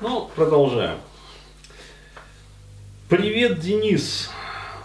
[0.00, 0.96] Ну, продолжаем.
[3.10, 4.30] Привет, Денис.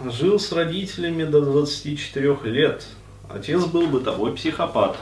[0.04, 2.86] Жил с родителями до 24 лет.
[3.30, 4.98] Отец был бытовой психопат.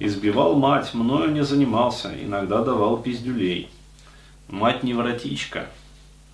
[0.00, 3.68] Избивал мать, мною не занимался, иногда давал пиздюлей.
[4.48, 5.68] Мать невротичка.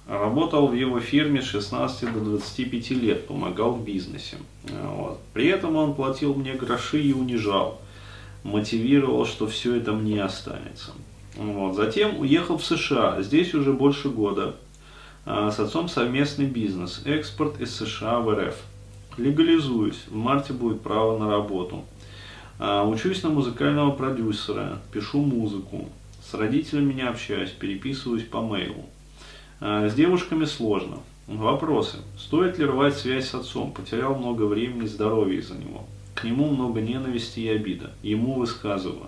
[0.08, 4.38] Работал в его фирме с 16 до 25 лет, помогал в бизнесе.
[4.64, 5.20] Вот.
[5.34, 7.82] При этом он платил мне гроши и унижал.
[8.44, 10.92] Мотивировал, что все это мне останется.
[11.36, 11.74] Вот.
[11.74, 14.56] Затем уехал в США, здесь уже больше года.
[15.24, 18.56] А, с отцом совместный бизнес, экспорт из США в РФ.
[19.16, 21.84] Легализуюсь, в марте будет право на работу.
[22.58, 25.88] А, учусь на музыкального продюсера, пишу музыку.
[26.24, 28.86] С родителями не общаюсь, переписываюсь по мейлу.
[29.60, 30.98] А, с девушками сложно.
[31.28, 31.98] Вопросы.
[32.18, 33.72] Стоит ли рвать связь с отцом?
[33.72, 35.86] Потерял много времени и здоровья из-за него.
[36.14, 37.92] К нему много ненависти и обида.
[38.02, 39.06] Ему высказываю.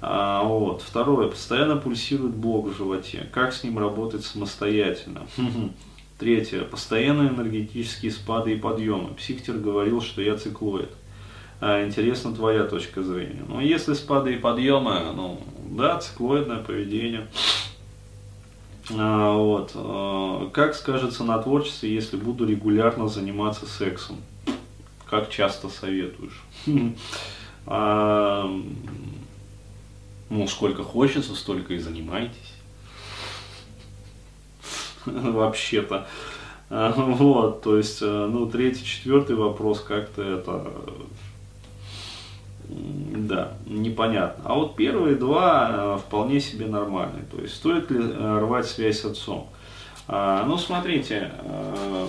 [0.00, 0.82] А, вот.
[0.82, 1.28] Второе.
[1.28, 3.28] Постоянно пульсирует блок в животе.
[3.32, 5.26] Как с ним работать самостоятельно?
[6.18, 6.62] Третье.
[6.62, 9.14] Постоянные энергетические спады и подъемы.
[9.14, 10.90] Психтер говорил, что я циклоид.
[11.60, 13.42] А, интересна твоя точка зрения.
[13.48, 17.28] Ну, если спады и подъемы, ну, да, циклоидное поведение.
[18.96, 19.72] А, вот.
[19.74, 24.16] А, как скажется на творчестве, если буду регулярно заниматься сексом?
[25.06, 26.42] Как часто советуешь?
[30.30, 32.54] А, ну, сколько хочется, столько и занимайтесь.
[35.06, 36.06] Вообще-то.
[36.70, 40.70] Вот, то есть, ну, третий, четвертый вопрос как-то это
[42.68, 44.44] да, непонятно.
[44.44, 47.24] А вот первые два э, вполне себе нормальные.
[47.30, 49.48] То есть стоит ли э, рвать связь с отцом?
[50.06, 52.08] А, ну, смотрите, э,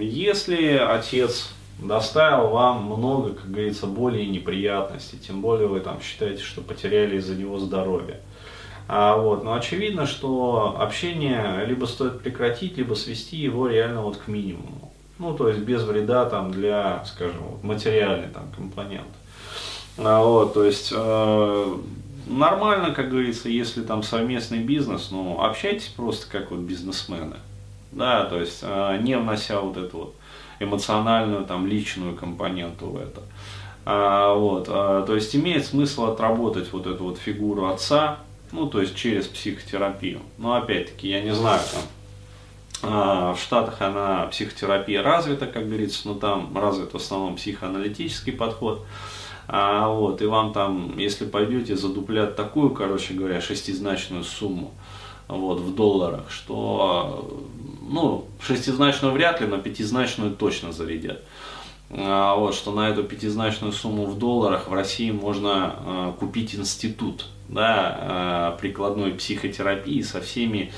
[0.00, 6.42] если отец доставил вам много, как говорится, боли и неприятностей, тем более вы там считаете,
[6.42, 8.20] что потеряли из-за него здоровье.
[8.88, 14.28] А, вот, но очевидно, что общение либо стоит прекратить, либо свести его реально вот к
[14.28, 14.92] минимуму.
[15.18, 19.06] Ну, то есть без вреда там для, скажем, вот, материальной там компоненты.
[19.98, 21.76] А, вот, то есть э,
[22.26, 27.36] нормально, как говорится, если там совместный бизнес, но общайтесь просто как вот бизнесмены.
[27.92, 30.14] Да, то есть э, не внося вот эту вот
[30.58, 33.22] эмоциональную, там, личную компоненту в это.
[33.84, 38.18] А, вот, а, то есть имеет смысл отработать вот эту вот фигуру отца,
[38.52, 40.20] ну, то есть через психотерапию.
[40.38, 41.82] Но опять-таки, я не знаю, там,
[42.82, 48.84] а, в Штатах она психотерапия развита, как говорится, но там развит в основном психоаналитический подход.
[49.48, 54.74] А, вот, и вам там, если пойдете, задуплят такую, короче говоря, шестизначную сумму
[55.28, 57.42] вот, в долларах, что,
[57.82, 61.22] ну, шестизначную вряд ли, но пятизначную точно зарядят.
[61.90, 67.26] А, вот, что на эту пятизначную сумму в долларах в России можно а, купить институт
[67.48, 70.72] да, а, прикладной психотерапии со всеми,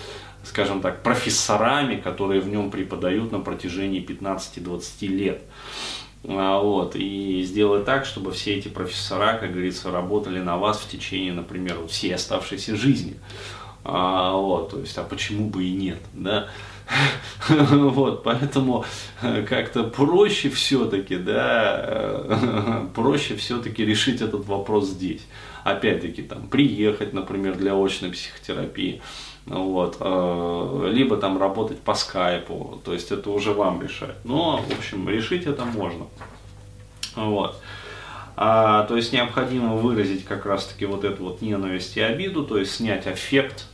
[0.44, 5.42] скажем так, профессорами, которые в нем преподают на протяжении 15-20 лет.
[6.24, 11.32] Вот, и сделать так, чтобы все эти профессора, как говорится, работали на вас в течение,
[11.32, 13.16] например, всей оставшейся жизни.
[13.84, 16.48] А, вот, то есть, а почему бы и нет, да?
[17.48, 18.84] Вот, поэтому
[19.22, 25.22] э, как-то проще все-таки, да, э, проще все-таки решить этот вопрос здесь.
[25.64, 29.02] Опять-таки, там, приехать, например, для очной психотерапии,
[29.46, 34.16] вот, э, либо там работать по скайпу, то есть это уже вам решать.
[34.24, 36.06] Но, в общем, решить это можно.
[37.16, 37.60] Вот.
[38.40, 42.76] А, то есть необходимо выразить как раз-таки вот эту вот ненависть и обиду, то есть
[42.76, 43.66] снять аффект,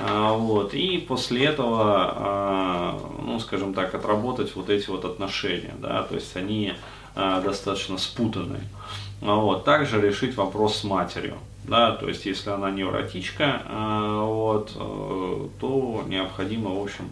[0.00, 6.02] а, вот, и после этого, а, ну, скажем так, отработать вот эти вот отношения, да,
[6.04, 6.72] то есть они
[7.14, 8.62] а, достаточно спутанные.
[9.20, 15.48] Вот, также решить вопрос с матерью да, то есть если она невротичка, э, вот, э,
[15.60, 17.10] то необходимо, в общем,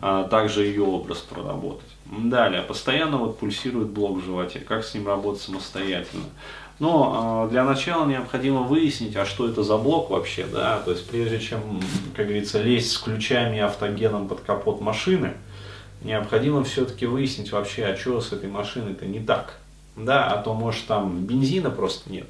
[0.00, 1.88] также ее образ проработать.
[2.06, 6.24] Далее, постоянно вот пульсирует блок в животе, как с ним работать самостоятельно.
[6.78, 11.40] Но для начала необходимо выяснить, а что это за блок вообще, да, то есть прежде
[11.40, 11.80] чем,
[12.14, 15.32] как говорится, лезть с ключами и автогеном под капот машины,
[16.02, 19.58] необходимо все-таки выяснить вообще, а что с этой машиной-то не так,
[19.96, 22.26] да, а то может там бензина просто нет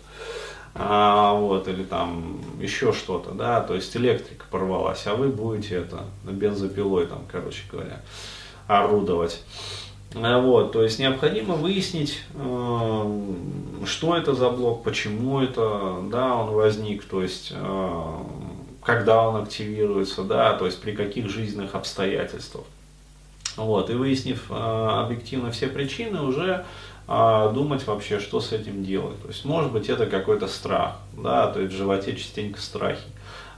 [0.78, 6.04] а, вот, или там еще что-то, да, то есть электрика порвалась, а вы будете это,
[6.24, 8.02] бензопилой там, короче говоря,
[8.66, 9.42] орудовать.
[10.14, 13.34] А, вот, то есть необходимо выяснить, э,
[13.84, 18.12] что это за блок, почему это, да, он возник, то есть э,
[18.82, 22.64] когда он активируется, да, то есть при каких жизненных обстоятельствах.
[23.56, 26.64] Вот, и выяснив э, объективно все причины, уже
[27.08, 29.20] а, думать вообще, что с этим делать.
[29.22, 33.06] То есть, может быть, это какой-то страх, да, то есть в животе частенько страхи.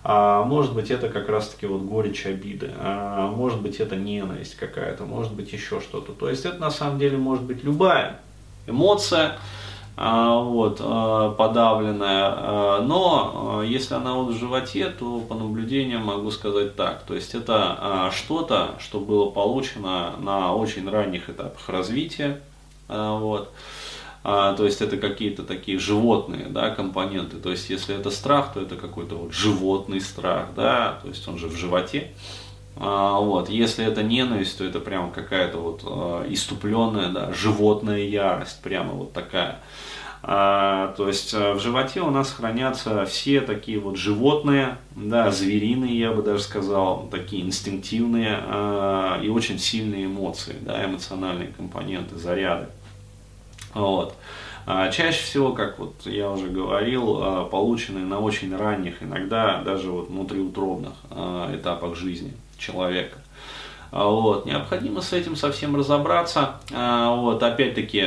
[0.04, 5.04] а может быть это как раз-таки вот горечь обиды, а может быть это ненависть какая-то,
[5.04, 6.12] может быть еще что-то.
[6.12, 8.20] То есть это на самом деле может быть любая
[8.66, 9.38] эмоция, а,
[10.00, 16.76] вот, а, подавленная, а, но если она вот в животе, то по наблюдениям могу сказать
[16.76, 22.40] так, то есть это что-то, что было получено на очень ранних этапах развития,
[22.88, 23.52] вот,
[24.24, 27.36] а, то есть это какие-то такие животные да, компоненты.
[27.38, 31.38] То есть если это страх, то это какой-то вот животный страх, да, то есть он
[31.38, 32.12] же в животе.
[32.80, 33.48] А, вот.
[33.48, 39.12] Если это ненависть, то это прямо какая-то вот а, иступленная, да, животная ярость, прямо вот
[39.12, 39.60] такая.
[40.22, 46.12] А, то есть в животе у нас хранятся все такие вот животные, да, звериные, я
[46.12, 48.38] бы даже сказал, такие инстинктивные
[49.22, 52.66] и очень сильные эмоции, да, эмоциональные компоненты, заряды.
[53.74, 54.16] Вот.
[54.66, 60.94] Чаще всего, как вот я уже говорил, полученные на очень ранних, иногда даже вот внутриутробных
[61.54, 63.18] этапах жизни человека.
[63.90, 64.44] Вот.
[64.44, 66.56] Необходимо с этим совсем разобраться.
[66.70, 67.42] Вот.
[67.42, 68.04] Опять-таки,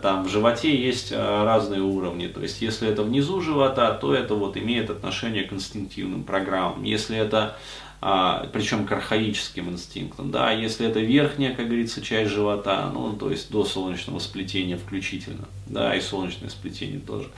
[0.00, 2.28] там в животе есть разные уровни.
[2.28, 6.84] То есть, если это внизу живота, то это вот имеет отношение к инстинктивным программам.
[6.84, 7.56] Если это
[8.00, 10.30] а, причем к архаическим инстинктам.
[10.30, 15.46] Да, если это верхняя, как говорится, часть живота, ну, то есть до солнечного сплетения включительно,
[15.66, 17.28] да, и солнечное сплетение тоже,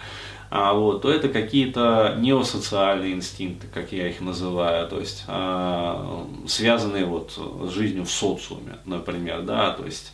[0.51, 7.05] а, вот, то это какие-то неосоциальные инстинкты, как я их называю, то есть а, связанные
[7.05, 10.13] вот с жизнью в социуме, например, да, то есть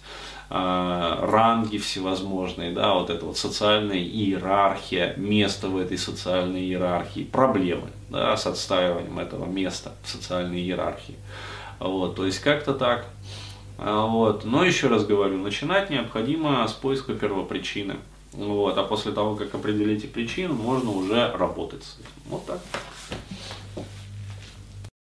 [0.50, 7.88] а, ранги всевозможные, да, вот эта вот социальная иерархия, место в этой социальной иерархии, проблемы,
[8.08, 11.16] да, с отстаиванием этого места в социальной иерархии.
[11.78, 13.06] Вот, то есть как-то так.
[13.78, 14.44] А, вот.
[14.44, 17.96] Но еще раз говорю, начинать необходимо с поиска первопричины.
[18.32, 22.10] Вот, а после того, как определите причину, можно уже работать с этим.
[22.26, 22.60] Вот так.